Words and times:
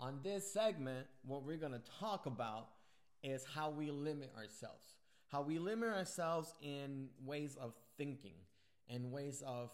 On 0.00 0.18
this 0.22 0.50
segment, 0.50 1.06
what 1.26 1.44
we're 1.44 1.58
going 1.58 1.72
to 1.72 1.82
talk 2.00 2.24
about 2.24 2.68
is 3.22 3.44
how 3.54 3.68
we 3.68 3.90
limit 3.90 4.32
ourselves. 4.34 4.86
How 5.28 5.42
we 5.42 5.58
limit 5.58 5.90
ourselves 5.90 6.54
in 6.62 7.08
ways 7.22 7.58
of 7.60 7.74
thinking 7.98 8.36
and 8.88 9.12
ways 9.12 9.42
of 9.46 9.70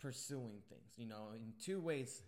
pursuing 0.00 0.62
things, 0.70 0.94
you 0.96 1.06
know, 1.06 1.28
in 1.34 1.52
two 1.62 1.78
ways 1.78 2.22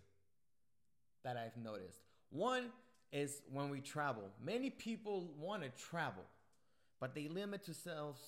that 1.23 1.37
I've 1.37 1.57
noticed. 1.57 1.97
One 2.29 2.65
is 3.11 3.41
when 3.51 3.69
we 3.69 3.81
travel. 3.81 4.29
Many 4.45 4.69
people 4.69 5.31
want 5.35 5.63
to 5.63 5.69
travel, 5.69 6.23
but 6.99 7.15
they 7.15 7.27
limit 7.27 7.65
themselves 7.65 8.21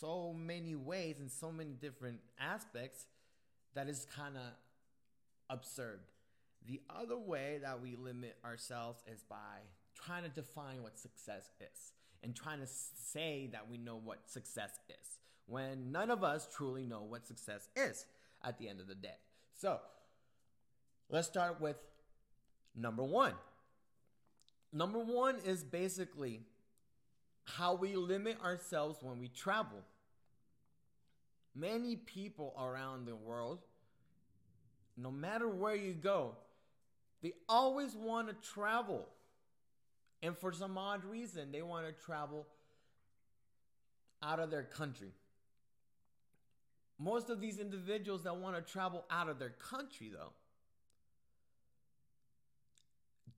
so 0.00 0.32
many 0.32 0.74
ways 0.74 1.16
and 1.20 1.30
so 1.30 1.52
many 1.52 1.74
different 1.74 2.20
aspects 2.40 3.04
that 3.74 3.88
is 3.88 4.06
kind 4.16 4.36
of 4.36 4.42
absurd. 5.50 6.00
The 6.66 6.80
other 6.88 7.18
way 7.18 7.58
that 7.62 7.80
we 7.82 7.96
limit 7.96 8.36
ourselves 8.44 9.02
is 9.12 9.22
by 9.28 9.60
trying 9.94 10.22
to 10.22 10.28
define 10.28 10.82
what 10.82 10.98
success 10.98 11.50
is 11.60 11.92
and 12.22 12.34
trying 12.34 12.60
to 12.60 12.66
say 12.66 13.48
that 13.52 13.68
we 13.70 13.78
know 13.78 13.96
what 13.96 14.30
success 14.30 14.78
is 14.88 15.18
when 15.46 15.90
none 15.90 16.10
of 16.10 16.22
us 16.22 16.48
truly 16.54 16.86
know 16.86 17.02
what 17.02 17.26
success 17.26 17.68
is 17.76 18.06
at 18.44 18.58
the 18.58 18.68
end 18.68 18.80
of 18.80 18.86
the 18.86 18.94
day. 18.94 19.16
So, 19.56 19.78
let's 21.08 21.26
start 21.26 21.60
with 21.60 21.76
number 22.76 23.04
one. 23.04 23.34
Number 24.72 24.98
one 24.98 25.36
is 25.44 25.62
basically 25.62 26.40
how 27.44 27.74
we 27.74 27.96
limit 27.96 28.38
ourselves 28.42 28.98
when 29.02 29.18
we 29.18 29.28
travel. 29.28 29.78
Many 31.54 31.96
people 31.96 32.54
around 32.58 33.06
the 33.06 33.16
world, 33.16 33.58
no 34.96 35.10
matter 35.10 35.48
where 35.48 35.74
you 35.74 35.92
go, 35.92 36.36
they 37.22 37.32
always 37.48 37.94
want 37.94 38.28
to 38.28 38.34
travel. 38.52 39.08
And 40.22 40.36
for 40.36 40.52
some 40.52 40.76
odd 40.76 41.04
reason, 41.04 41.52
they 41.52 41.62
want 41.62 41.86
to 41.86 42.04
travel 42.04 42.46
out 44.22 44.38
of 44.38 44.50
their 44.50 44.62
country. 44.62 45.12
Most 46.98 47.30
of 47.30 47.40
these 47.40 47.58
individuals 47.58 48.22
that 48.24 48.36
want 48.36 48.54
to 48.54 48.72
travel 48.72 49.04
out 49.10 49.28
of 49.28 49.38
their 49.38 49.50
country, 49.50 50.10
though, 50.12 50.32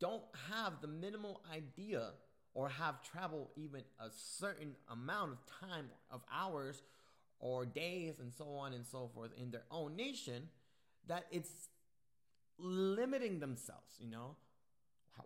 don't 0.00 0.24
have 0.50 0.80
the 0.82 0.88
minimal 0.88 1.40
idea 1.52 2.10
or 2.52 2.68
have 2.68 3.02
traveled 3.02 3.48
even 3.56 3.82
a 4.00 4.08
certain 4.10 4.74
amount 4.90 5.32
of 5.32 5.38
time 5.68 5.86
of 6.10 6.22
hours 6.32 6.82
or 7.40 7.64
days 7.64 8.20
and 8.20 8.32
so 8.32 8.44
on 8.44 8.72
and 8.72 8.86
so 8.86 9.10
forth 9.14 9.30
in 9.40 9.50
their 9.50 9.64
own 9.70 9.96
nation 9.96 10.48
that 11.08 11.26
it's 11.30 11.68
limiting 12.58 13.40
themselves, 13.40 13.96
you 13.98 14.08
know? 14.10 14.36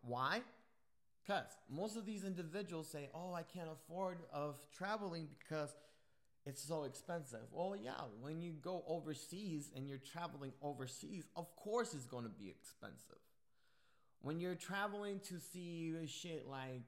Why? 0.02 0.42
Because 1.22 1.56
most 1.68 1.96
of 1.96 2.06
these 2.06 2.24
individuals 2.24 2.88
say, 2.88 3.10
"Oh, 3.14 3.34
I 3.34 3.42
can't 3.42 3.68
afford 3.70 4.18
of 4.32 4.56
traveling 4.72 5.28
because 5.38 5.74
it's 6.46 6.62
so 6.62 6.84
expensive." 6.84 7.52
Well, 7.52 7.76
yeah, 7.76 8.00
when 8.20 8.40
you 8.40 8.52
go 8.52 8.82
overseas 8.86 9.70
and 9.74 9.86
you're 9.86 9.98
traveling 9.98 10.52
overseas, 10.62 11.28
of 11.36 11.54
course 11.56 11.92
it's 11.94 12.06
going 12.06 12.24
to 12.24 12.30
be 12.30 12.48
expensive. 12.48 13.18
When 14.20 14.40
you're 14.40 14.54
traveling 14.54 15.20
to 15.20 15.38
see 15.38 15.94
shit 16.06 16.46
like 16.48 16.82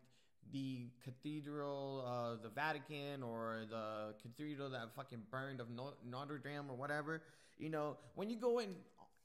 the 0.52 0.88
cathedral, 1.04 2.04
uh, 2.06 2.42
the 2.42 2.48
Vatican, 2.48 3.22
or 3.22 3.66
the 3.69 4.14
cathedral 4.22 4.70
that 4.70 4.94
fucking 4.97 5.22
burned 5.30 5.60
of 5.60 5.69
Notre 5.70 6.38
Dame 6.38 6.70
or 6.70 6.77
whatever, 6.77 7.22
you 7.58 7.69
know, 7.69 7.98
when 8.14 8.30
you 8.30 8.36
go 8.36 8.58
in 8.58 8.75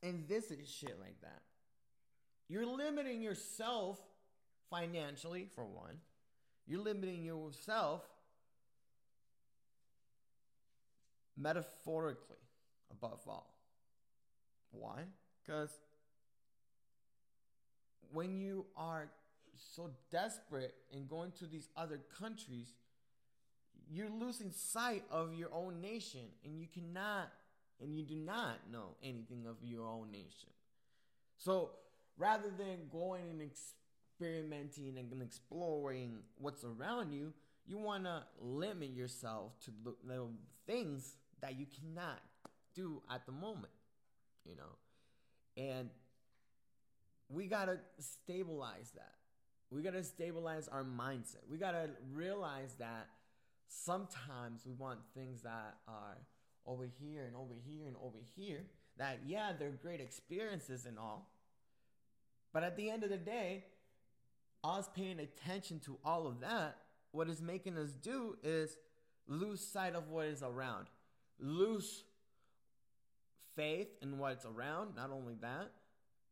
and 0.06 0.28
this 0.28 0.52
is 0.52 0.70
shit 0.70 1.00
like 1.00 1.20
that, 1.22 1.42
you're 2.48 2.66
limiting 2.66 3.22
yourself 3.22 4.00
financially, 4.70 5.48
for 5.56 5.66
one. 5.66 5.98
You're 6.68 6.84
limiting 6.84 7.24
yourself 7.24 8.04
metaphorically, 11.36 12.38
above 12.92 13.22
all. 13.28 13.56
Why? 14.72 15.02
Because 15.44 15.72
when 18.12 18.38
you 18.38 18.66
are 18.78 19.10
so 19.76 19.90
desperate 20.12 20.76
in 20.92 21.08
going 21.08 21.32
to 21.40 21.46
these 21.46 21.70
other 21.76 22.00
countries, 22.20 22.74
you're 23.90 24.10
losing 24.10 24.52
sight 24.52 25.04
of 25.10 25.34
your 25.34 25.54
own 25.54 25.82
nation 25.82 26.22
and 26.44 26.60
you 26.60 26.68
cannot 26.68 27.32
and 27.82 27.96
you 27.96 28.04
do 28.04 28.16
not 28.16 28.72
know 28.72 28.96
anything 29.04 29.46
of 29.48 29.58
your 29.62 29.88
own 29.88 30.12
nation. 30.12 30.50
So 31.38 31.72
rather 32.18 32.50
than 32.58 32.88
going 32.92 33.24
and 33.30 33.42
experimenting 33.42 34.98
and 34.98 35.22
exploring 35.22 36.20
what's 36.38 36.64
around 36.64 37.12
you, 37.12 37.34
you 37.68 37.78
want 37.78 38.06
to 38.06 38.24
limit 38.40 38.92
yourself 38.92 39.60
to 39.66 39.72
the 39.84 40.28
things 40.68 41.16
that 41.42 41.60
you 41.60 41.66
cannot 41.66 42.22
do 42.74 43.02
at 43.14 43.26
the 43.26 43.32
moment, 43.32 43.74
you 44.46 44.56
know. 44.56 44.78
And 45.58 45.90
we 47.30 47.48
got 47.48 47.66
to 47.66 47.80
stabilize 48.00 48.92
that. 48.96 49.14
We 49.72 49.82
got 49.82 49.94
to 49.94 50.04
stabilize 50.04 50.68
our 50.68 50.84
mindset. 50.84 51.50
We 51.50 51.58
got 51.58 51.72
to 51.72 51.90
realize 52.14 52.76
that 52.80 53.08
sometimes 53.68 54.62
we 54.66 54.74
want 54.74 55.00
things 55.16 55.42
that 55.42 55.76
are 55.88 56.18
over 56.66 56.88
here 57.00 57.24
and 57.26 57.36
over 57.36 57.54
here 57.66 57.88
and 57.88 57.96
over 58.02 58.18
here. 58.36 58.64
That, 58.98 59.20
yeah, 59.26 59.52
they're 59.58 59.72
great 59.72 60.00
experiences 60.00 60.86
and 60.86 60.98
all. 60.98 61.30
But 62.54 62.64
at 62.64 62.78
the 62.78 62.90
end 62.90 63.04
of 63.04 63.10
the 63.10 63.18
day, 63.18 63.66
us 64.64 64.90
paying 64.96 65.20
attention 65.20 65.80
to 65.82 65.98
all 66.04 66.28
of 66.28 66.40
that, 66.42 66.78
what 67.12 67.30
is 67.30 67.42
making 67.42 67.78
us 67.78 67.92
do 67.92 68.38
is 68.44 68.78
lose 69.28 69.62
sight 69.62 69.96
of 69.96 70.10
what 70.10 70.28
is 70.28 70.44
around, 70.44 70.88
lose 71.40 72.04
faith 73.56 73.88
in 74.02 74.18
what's 74.18 74.46
around. 74.46 74.96
Not 74.96 75.12
only 75.12 75.36
that, 75.42 75.72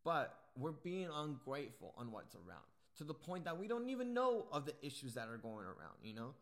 but 0.03 0.38
we're 0.57 0.71
being 0.71 1.09
ungrateful 1.13 1.94
on 1.97 2.11
what's 2.11 2.35
around 2.35 2.63
to 2.97 3.03
the 3.03 3.13
point 3.13 3.45
that 3.45 3.57
we 3.57 3.67
don't 3.67 3.89
even 3.89 4.13
know 4.13 4.45
of 4.51 4.65
the 4.65 4.73
issues 4.81 5.15
that 5.15 5.27
are 5.27 5.38
going 5.38 5.65
around, 5.65 5.97
you 6.03 6.13
know? 6.13 6.33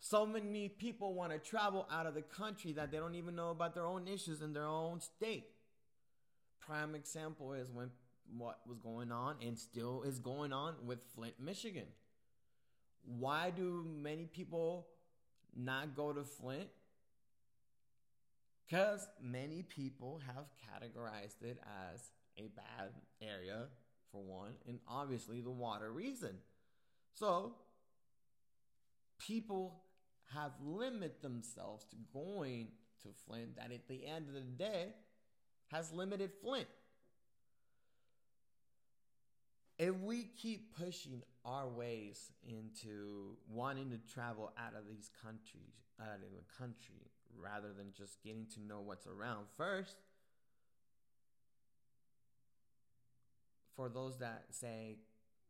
So 0.00 0.26
many 0.26 0.68
people 0.68 1.14
want 1.14 1.32
to 1.32 1.38
travel 1.38 1.88
out 1.90 2.06
of 2.06 2.14
the 2.14 2.22
country 2.22 2.72
that 2.72 2.90
they 2.90 2.98
don't 2.98 3.14
even 3.14 3.34
know 3.34 3.50
about 3.50 3.74
their 3.74 3.86
own 3.86 4.06
issues 4.06 4.42
in 4.42 4.52
their 4.52 4.66
own 4.66 5.00
state. 5.00 5.46
Prime 6.60 6.94
example 6.94 7.54
is 7.54 7.70
when 7.70 7.90
what 8.36 8.60
was 8.66 8.78
going 8.78 9.12
on 9.12 9.36
and 9.42 9.58
still 9.58 10.02
is 10.02 10.18
going 10.18 10.52
on 10.52 10.74
with 10.86 10.98
Flint, 11.14 11.34
Michigan. 11.40 11.86
Why 13.04 13.50
do 13.50 13.84
many 14.02 14.26
people 14.26 14.86
not 15.54 15.94
go 15.94 16.12
to 16.12 16.24
Flint? 16.24 16.68
Because 18.66 19.06
many 19.22 19.62
people 19.62 20.20
have 20.26 20.46
categorized 20.64 21.42
it 21.42 21.58
as 21.92 22.00
a 22.38 22.48
bad 22.48 22.90
area, 23.20 23.66
for 24.10 24.22
one, 24.22 24.52
and 24.66 24.78
obviously 24.88 25.40
the 25.40 25.50
water 25.50 25.92
reason. 25.92 26.38
So, 27.12 27.54
people 29.26 29.82
have 30.34 30.52
limited 30.64 31.22
themselves 31.22 31.84
to 31.90 31.96
going 32.12 32.68
to 33.02 33.08
Flint 33.26 33.56
that 33.56 33.72
at 33.72 33.88
the 33.88 34.06
end 34.06 34.28
of 34.28 34.34
the 34.34 34.40
day 34.40 34.88
has 35.68 35.92
limited 35.92 36.30
Flint. 36.42 36.66
If 39.78 39.96
we 40.00 40.30
keep 40.40 40.76
pushing 40.76 41.22
our 41.44 41.68
ways 41.68 42.30
into 42.48 43.36
wanting 43.50 43.90
to 43.90 43.98
travel 44.12 44.52
out 44.56 44.74
of 44.78 44.86
these 44.88 45.10
countries, 45.22 45.74
out 46.00 46.14
of 46.14 46.30
the 46.32 46.44
country, 46.58 47.10
rather 47.36 47.72
than 47.76 47.92
just 47.96 48.22
getting 48.22 48.46
to 48.54 48.60
know 48.60 48.80
what's 48.80 49.06
around 49.06 49.46
first, 49.56 49.96
for 53.74 53.88
those 53.88 54.18
that 54.18 54.44
say, 54.50 54.96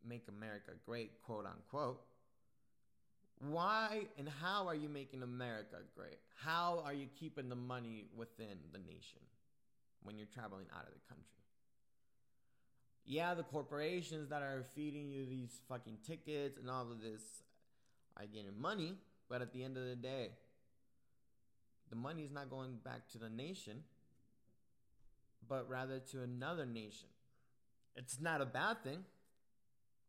make 0.06 0.25
America 0.29 0.73
great, 0.87 1.23
quote 1.23 1.44
unquote, 1.44 2.00
why 3.39 4.07
and 4.19 4.29
how 4.29 4.67
are 4.69 4.75
you 4.75 4.89
making 4.89 5.23
America 5.23 5.77
great? 5.97 6.19
How 6.37 6.83
are 6.85 6.95
you 6.95 7.07
keeping 7.19 7.49
the 7.49 7.57
money 7.57 8.07
within 8.17 8.59
the 8.73 8.79
nation 8.79 9.21
when 10.03 10.17
you're 10.17 10.29
traveling 10.33 10.67
out 10.75 10.87
of 10.87 10.93
the 10.93 11.01
country? 11.09 11.25
Yeah, 13.07 13.35
the 13.35 13.43
corporations 13.43 14.31
that 14.31 14.43
are 14.43 14.65
feeding 14.75 15.11
you 15.11 15.27
these 15.27 15.61
fucking 15.69 15.99
tickets 16.07 16.59
and 16.59 16.71
all 16.71 16.91
of 16.91 17.03
this 17.03 17.23
are 18.17 18.27
getting 18.27 18.59
money, 18.59 18.95
but 19.29 19.43
at 19.43 19.53
the 19.53 19.63
end 19.63 19.77
of 19.77 19.85
the 19.85 19.97
day, 19.97 20.31
the 21.91 21.97
money 21.97 22.23
is 22.23 22.33
not 22.33 22.49
going 22.49 22.79
back 22.83 23.09
to 23.13 23.19
the 23.19 23.29
nation, 23.29 23.83
but 25.47 25.69
rather 25.69 25.99
to 25.99 26.23
another 26.23 26.65
nation. 26.65 27.09
It's 27.95 28.21
not 28.21 28.41
a 28.41 28.47
bad 28.47 28.83
thing, 28.83 29.05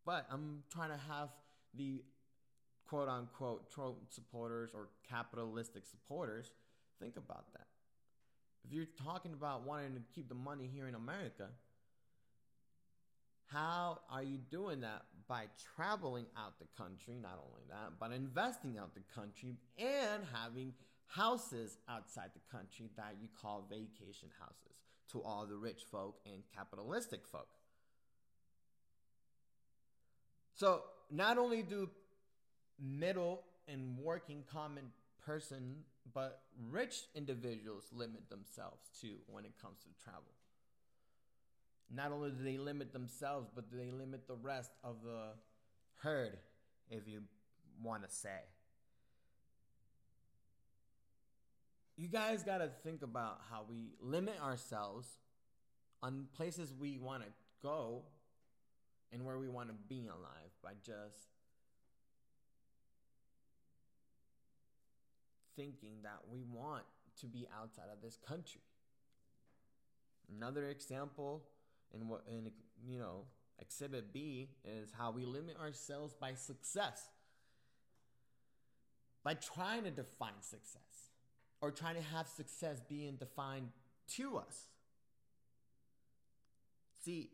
but 0.06 0.25
I'm 0.31 0.63
trying 0.72 0.92
to 0.92 1.00
have 1.10 1.30
the 1.74 2.01
quote 2.87 3.09
unquote 3.09 3.71
Trump 3.71 3.95
supporters 4.09 4.71
or 4.73 4.89
capitalistic 5.09 5.85
supporters 5.85 6.51
think 6.99 7.17
about 7.17 7.51
that. 7.53 7.67
If 8.63 8.73
you're 8.73 8.87
talking 9.03 9.33
about 9.33 9.65
wanting 9.65 9.93
to 9.93 10.01
keep 10.13 10.29
the 10.29 10.35
money 10.35 10.69
here 10.73 10.87
in 10.87 10.95
America, 10.95 11.49
how 13.47 13.99
are 14.09 14.23
you 14.23 14.39
doing 14.49 14.81
that? 14.81 15.03
By 15.27 15.45
traveling 15.75 16.25
out 16.37 16.59
the 16.59 16.67
country, 16.77 17.15
not 17.21 17.39
only 17.47 17.61
that, 17.69 17.93
but 17.99 18.11
investing 18.11 18.77
out 18.77 18.93
the 18.93 19.03
country 19.13 19.57
and 19.77 20.23
having 20.33 20.73
houses 21.07 21.77
outside 21.89 22.31
the 22.33 22.57
country 22.57 22.89
that 22.97 23.15
you 23.21 23.27
call 23.39 23.67
vacation 23.69 24.29
houses 24.39 24.77
to 25.11 25.21
all 25.21 25.45
the 25.45 25.55
rich 25.55 25.83
folk 25.91 26.19
and 26.25 26.43
capitalistic 26.55 27.21
folk. 27.31 27.47
So, 30.55 30.83
not 31.11 31.38
only 31.38 31.61
do 31.61 31.89
middle 32.80 33.44
and 33.68 33.98
working 33.98 34.44
common 34.51 34.86
person, 35.25 35.77
but 36.13 36.42
rich 36.69 37.04
individuals 37.16 37.86
limit 37.92 38.30
themselves 38.30 38.89
too 39.01 39.16
when 39.27 39.45
it 39.45 39.54
comes 39.62 39.80
to 39.80 40.04
travel. 40.04 40.31
Not 41.94 42.12
only 42.12 42.31
do 42.31 42.44
they 42.44 42.57
limit 42.57 42.94
themselves, 42.94 43.48
but 43.54 43.66
they 43.72 43.92
limit 43.92 44.27
the 44.27 44.36
rest 44.36 44.72
of 44.83 44.98
the 45.04 45.33
herd, 46.01 46.38
if 46.89 47.07
you 47.07 47.22
want 47.81 48.04
to 48.04 48.10
say. 48.10 48.42
You 51.98 52.07
guys 52.07 52.44
got 52.44 52.57
to 52.57 52.69
think 52.83 53.04
about 53.04 53.39
how 53.50 53.66
we 53.69 53.94
limit 54.01 54.36
ourselves 54.44 55.07
on 56.04 56.27
places 56.36 56.74
we 56.77 56.98
want 56.98 57.24
to 57.24 57.30
go 57.62 58.04
and 59.13 59.25
where 59.25 59.38
we 59.38 59.48
want 59.48 59.69
to 59.69 59.75
be 59.88 60.00
in 60.00 60.07
life 60.07 60.51
by 60.62 60.72
just 60.83 61.34
thinking 65.55 66.01
that 66.03 66.19
we 66.31 66.43
want 66.43 66.83
to 67.21 67.27
be 67.27 67.47
outside 67.59 67.89
of 67.91 68.01
this 68.01 68.17
country. 68.27 68.61
Another 70.35 70.65
example 70.65 71.43
in 71.93 72.07
what 72.07 72.23
in 72.27 72.51
you 72.85 72.97
know 72.97 73.25
exhibit 73.59 74.11
B 74.11 74.49
is 74.63 74.91
how 74.97 75.11
we 75.11 75.25
limit 75.25 75.57
ourselves 75.59 76.13
by 76.13 76.33
success. 76.33 77.09
By 79.23 79.35
trying 79.35 79.83
to 79.85 79.91
define 79.91 80.41
success 80.41 81.11
or 81.61 81.71
trying 81.71 81.95
to 81.95 82.01
have 82.01 82.27
success 82.27 82.81
being 82.87 83.15
defined 83.15 83.69
to 84.15 84.37
us. 84.37 84.67
See, 87.03 87.31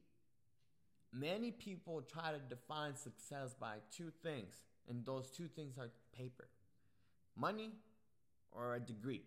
many 1.12 1.52
people 1.52 2.02
try 2.02 2.32
to 2.32 2.40
define 2.40 2.96
success 2.96 3.54
by 3.60 3.78
two 3.96 4.12
things, 4.24 4.56
and 4.88 5.06
those 5.06 5.32
two 5.32 5.48
things 5.48 5.78
are 5.78 5.90
paper 6.18 6.48
money 7.36 7.72
or 8.52 8.76
a 8.76 8.80
degree. 8.80 9.24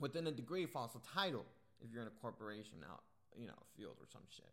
Within 0.00 0.26
a 0.26 0.32
degree 0.32 0.66
falls 0.66 0.94
a 0.94 1.14
title 1.14 1.44
if 1.80 1.92
you're 1.92 2.02
in 2.02 2.08
a 2.08 2.22
corporation 2.22 2.78
out, 2.90 3.02
you 3.36 3.46
know, 3.46 3.54
field 3.76 3.96
or 4.00 4.06
some 4.12 4.22
shit. 4.28 4.46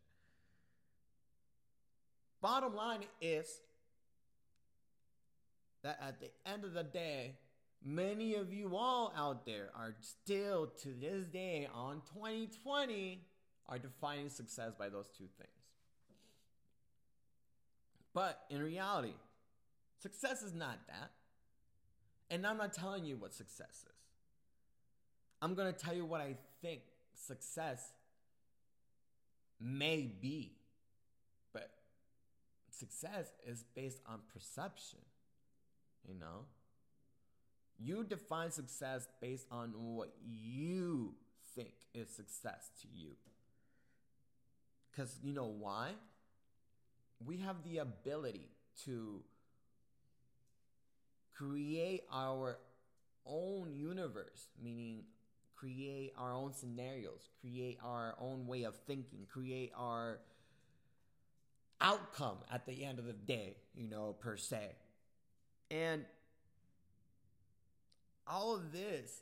Bottom 2.41 2.75
line 2.75 3.03
is 3.21 3.61
that 5.83 5.99
at 6.01 6.19
the 6.19 6.29
end 6.45 6.63
of 6.63 6.73
the 6.73 6.83
day, 6.83 7.35
many 7.83 8.35
of 8.35 8.51
you 8.51 8.75
all 8.75 9.13
out 9.15 9.45
there 9.45 9.69
are 9.75 9.95
still 9.99 10.67
to 10.81 10.89
this 10.99 11.27
day 11.27 11.67
on 11.73 12.01
2020 12.13 13.21
are 13.67 13.79
defining 13.79 14.29
success 14.29 14.73
by 14.77 14.89
those 14.89 15.07
two 15.17 15.27
things. 15.37 15.49
But 18.13 18.41
in 18.49 18.63
reality, 18.63 19.13
success 19.99 20.41
is 20.41 20.53
not 20.53 20.79
that. 20.87 21.11
And 22.29 22.45
I'm 22.45 22.57
not 22.57 22.73
telling 22.73 23.05
you 23.05 23.17
what 23.17 23.33
success 23.33 23.69
is. 23.85 23.95
I'm 25.41 25.53
going 25.53 25.71
to 25.71 25.77
tell 25.77 25.93
you 25.95 26.05
what 26.05 26.21
I 26.21 26.35
think 26.61 26.81
success 27.13 27.91
may 29.59 30.09
be. 30.19 30.53
But 31.53 31.69
success 32.71 33.27
is 33.45 33.63
based 33.75 34.01
on 34.07 34.19
perception. 34.33 34.99
You 36.07 36.15
know? 36.19 36.45
You 37.77 38.03
define 38.03 38.51
success 38.51 39.07
based 39.21 39.45
on 39.51 39.71
what 39.71 40.13
you 40.23 41.13
think 41.55 41.73
is 41.93 42.09
success 42.09 42.69
to 42.81 42.87
you. 42.93 43.11
Because 44.91 45.17
you 45.21 45.33
know 45.33 45.53
why? 45.59 45.91
We 47.25 47.37
have 47.37 47.63
the 47.63 47.79
ability 47.79 48.49
to 48.85 49.21
create 51.35 52.03
our 52.11 52.57
own 53.25 53.73
universe, 53.73 54.47
meaning 54.61 55.03
create 55.55 56.13
our 56.17 56.33
own 56.33 56.53
scenarios, 56.53 57.29
create 57.41 57.77
our 57.83 58.15
own 58.19 58.47
way 58.47 58.63
of 58.63 58.75
thinking, 58.87 59.25
create 59.31 59.71
our 59.75 60.19
outcome 61.81 62.37
at 62.51 62.65
the 62.65 62.83
end 62.85 62.99
of 62.99 63.05
the 63.05 63.13
day, 63.13 63.57
you 63.73 63.87
know, 63.87 64.15
per 64.19 64.37
se. 64.37 64.75
And 65.71 66.05
all 68.27 68.55
of 68.55 68.71
this 68.71 69.21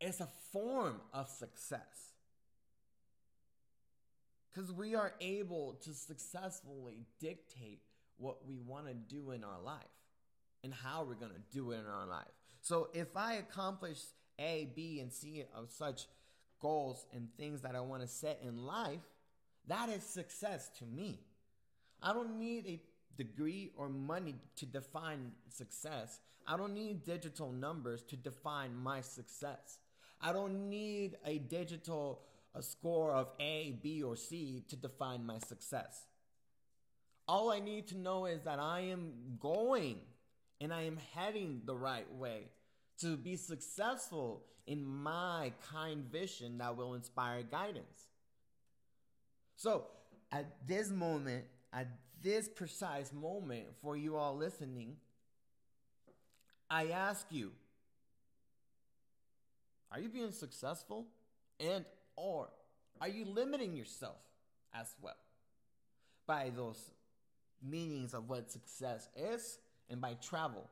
is 0.00 0.20
a 0.20 0.28
form 0.52 1.00
of 1.12 1.28
success. 1.28 2.12
Because 4.52 4.72
we 4.72 4.94
are 4.94 5.12
able 5.20 5.74
to 5.84 5.92
successfully 5.92 7.06
dictate 7.20 7.80
what 8.16 8.46
we 8.46 8.58
want 8.58 8.86
to 8.86 8.94
do 8.94 9.32
in 9.32 9.44
our 9.44 9.60
life 9.62 9.95
and 10.66 10.74
how 10.74 11.04
we're 11.04 11.14
going 11.14 11.32
to 11.32 11.56
do 11.56 11.70
it 11.70 11.78
in 11.78 11.86
our 11.86 12.06
life. 12.06 12.26
So 12.60 12.88
if 12.92 13.16
I 13.16 13.34
accomplish 13.34 14.00
A, 14.38 14.68
B, 14.74 15.00
and 15.00 15.12
C 15.12 15.44
of 15.54 15.70
such 15.70 16.06
goals 16.60 17.06
and 17.14 17.28
things 17.38 17.62
that 17.62 17.76
I 17.76 17.80
want 17.80 18.02
to 18.02 18.08
set 18.08 18.40
in 18.42 18.58
life, 18.58 19.06
that 19.68 19.88
is 19.88 20.02
success 20.02 20.68
to 20.80 20.84
me. 20.84 21.20
I 22.02 22.12
don't 22.12 22.38
need 22.38 22.66
a 22.66 22.82
degree 23.16 23.70
or 23.76 23.88
money 23.88 24.34
to 24.56 24.66
define 24.66 25.30
success. 25.48 26.18
I 26.46 26.56
don't 26.56 26.74
need 26.74 27.04
digital 27.04 27.52
numbers 27.52 28.02
to 28.08 28.16
define 28.16 28.74
my 28.74 29.00
success. 29.00 29.78
I 30.20 30.32
don't 30.32 30.68
need 30.68 31.16
a 31.24 31.38
digital 31.38 32.22
a 32.56 32.62
score 32.62 33.12
of 33.12 33.28
A, 33.38 33.78
B, 33.82 34.02
or 34.02 34.16
C 34.16 34.64
to 34.68 34.76
define 34.76 35.24
my 35.24 35.38
success. 35.38 36.06
All 37.28 37.50
I 37.50 37.60
need 37.60 37.86
to 37.88 37.98
know 37.98 38.26
is 38.26 38.42
that 38.42 38.58
I 38.58 38.80
am 38.80 39.12
going 39.38 39.98
and 40.60 40.72
I 40.72 40.82
am 40.82 40.98
heading 41.14 41.62
the 41.64 41.76
right 41.76 42.10
way 42.14 42.44
to 43.00 43.16
be 43.16 43.36
successful 43.36 44.42
in 44.66 44.84
my 44.84 45.52
kind 45.72 46.04
vision 46.10 46.58
that 46.58 46.76
will 46.76 46.94
inspire 46.94 47.42
guidance. 47.42 48.08
So, 49.56 49.84
at 50.32 50.46
this 50.66 50.90
moment, 50.90 51.44
at 51.72 51.88
this 52.22 52.48
precise 52.48 53.12
moment, 53.12 53.66
for 53.80 53.96
you 53.96 54.16
all 54.16 54.36
listening, 54.36 54.96
I 56.68 56.88
ask 56.88 57.26
you 57.30 57.52
are 59.92 60.00
you 60.00 60.08
being 60.08 60.32
successful? 60.32 61.06
And 61.60 61.84
or 62.16 62.48
are 63.00 63.08
you 63.08 63.24
limiting 63.24 63.76
yourself 63.76 64.18
as 64.74 64.94
well 65.00 65.16
by 66.26 66.50
those 66.54 66.90
meanings 67.62 68.12
of 68.12 68.28
what 68.28 68.50
success 68.50 69.08
is 69.16 69.58
and 69.90 70.00
by 70.00 70.14
travel? 70.14 70.68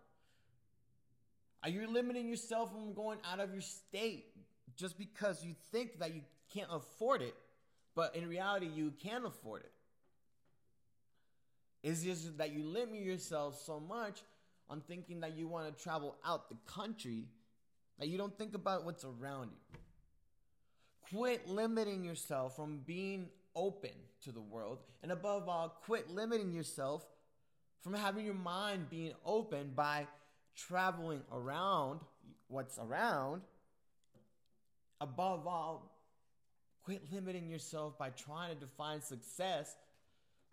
Are 1.62 1.71
you 1.71 1.87
limiting 1.90 2.28
yourself 2.28 2.73
from 2.73 2.92
going 2.92 3.18
out 3.30 3.40
of 3.40 3.52
your 3.52 3.62
state 3.62 4.26
just 4.76 4.99
because 4.99 5.44
you 5.44 5.54
think 5.73 5.99
that 6.00 6.14
you 6.14 6.21
can't 6.52 6.68
afford 6.71 7.23
it, 7.23 7.35
but 7.94 8.14
in 8.14 8.28
reality, 8.28 8.68
you 8.75 8.92
can 9.02 9.25
afford 9.25 9.62
it? 9.62 9.73
It's 11.83 12.02
just 12.02 12.38
that 12.38 12.52
you 12.52 12.64
limit 12.64 13.00
yourself 13.00 13.61
so 13.64 13.78
much 13.78 14.23
on 14.68 14.80
thinking 14.80 15.21
that 15.21 15.37
you 15.37 15.49
want 15.49 15.75
to 15.75 15.83
travel 15.83 16.16
out 16.25 16.49
the 16.49 16.56
country 16.66 17.25
that 17.99 18.09
you 18.09 18.18
don't 18.18 18.37
think 18.37 18.54
about 18.54 18.85
what's 18.85 19.04
around 19.04 19.50
you. 19.52 19.78
Quit 21.11 21.47
limiting 21.49 22.04
yourself 22.04 22.56
from 22.56 22.80
being 22.87 23.28
open 23.54 23.90
to 24.25 24.33
the 24.33 24.40
world. 24.40 24.78
And 25.02 25.12
above 25.12 25.49
all, 25.49 25.68
quit 25.85 26.11
limiting 26.11 26.52
yourself 26.52 27.06
from 27.85 27.93
having 27.93 28.25
your 28.25 28.35
mind 28.35 28.88
being 28.88 29.12
open 29.26 29.73
by 29.76 30.07
traveling 30.57 31.21
around 31.31 32.00
what's 32.49 32.79
around. 32.79 33.43
Above 35.03 35.47
all, 35.47 35.95
quit 36.83 37.03
limiting 37.12 37.47
yourself 37.47 37.99
by 37.99 38.09
trying 38.09 38.55
to 38.55 38.61
define 38.61 39.03
success 39.03 39.76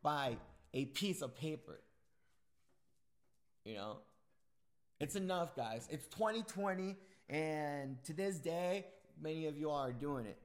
by 0.03 0.35
a 0.73 0.85
piece 0.85 1.21
of 1.21 1.33
paper. 1.37 1.79
You 3.63 3.75
know, 3.75 3.97
it's 4.99 5.15
enough, 5.15 5.55
guys. 5.55 5.87
It's 5.89 6.07
2020, 6.07 6.97
and 7.29 8.03
to 8.03 8.13
this 8.13 8.39
day, 8.39 8.87
many 9.21 9.45
of 9.45 9.57
you 9.57 9.69
are 9.69 9.93
doing 9.93 10.25
it. 10.25 10.37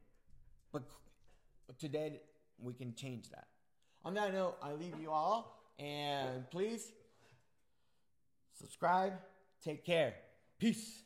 But 0.71 0.85
today, 1.81 2.21
we 2.61 2.75
can 2.75 2.95
change 2.95 3.29
that. 3.31 3.49
On 4.05 4.15
that 4.15 4.33
note, 4.33 4.57
I 4.63 4.73
leave 4.73 4.95
you 5.01 5.11
all, 5.11 5.56
and 5.79 6.51
please 6.51 6.93
subscribe. 8.59 9.15
Take 9.63 9.85
care. 9.85 10.15
Peace. 10.59 11.06